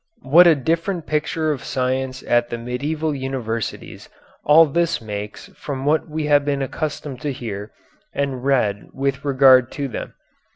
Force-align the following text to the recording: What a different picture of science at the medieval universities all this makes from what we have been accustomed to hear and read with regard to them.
What 0.23 0.47
a 0.47 0.55
different 0.55 1.05
picture 1.05 1.51
of 1.51 1.63
science 1.63 2.23
at 2.23 2.49
the 2.49 2.57
medieval 2.57 3.13
universities 3.13 4.09
all 4.43 4.65
this 4.65 4.99
makes 4.99 5.49
from 5.49 5.85
what 5.85 6.09
we 6.09 6.25
have 6.25 6.43
been 6.43 6.63
accustomed 6.63 7.21
to 7.21 7.31
hear 7.31 7.69
and 8.11 8.43
read 8.43 8.87
with 8.93 9.23
regard 9.23 9.71
to 9.73 9.87
them. 9.87 10.15